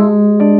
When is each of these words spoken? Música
Música 0.00 0.59